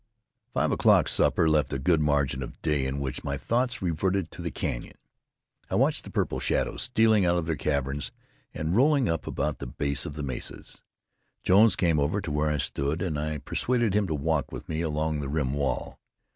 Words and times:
Five 0.51 0.71
o'clock 0.71 1.07
supper 1.07 1.47
left 1.47 1.71
a 1.73 1.77
good 1.77 2.01
margin 2.01 2.41
of 2.41 2.59
day, 2.63 2.87
in 2.87 2.99
which 2.99 3.23
my 3.23 3.37
thoughts 3.37 3.83
reverted 3.83 4.31
to 4.31 4.41
the 4.41 4.49
canyon. 4.49 4.97
I 5.69 5.75
watched 5.75 6.05
the 6.05 6.09
purple 6.09 6.39
shadows 6.39 6.81
stealing 6.81 7.23
out 7.23 7.37
of 7.37 7.45
their 7.45 7.55
caverns 7.55 8.11
and 8.51 8.75
rolling 8.75 9.07
up 9.07 9.27
about 9.27 9.59
the 9.59 9.67
base 9.67 10.07
of 10.07 10.13
the 10.13 10.23
mesas. 10.23 10.81
Jones 11.43 11.75
came 11.75 11.99
over 11.99 12.19
to 12.19 12.31
where 12.31 12.49
I 12.49 12.57
stood, 12.57 13.03
and 13.03 13.19
I 13.19 13.37
persuaded 13.37 13.93
him 13.93 14.07
to 14.07 14.15
walk 14.15 14.51
with 14.51 14.67
me 14.67 14.81
along 14.81 15.19
the 15.19 15.29
rim 15.29 15.53
wall. 15.53 15.99